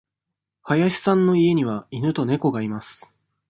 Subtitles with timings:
[0.63, 3.13] 林さんの家には犬と猫がいます。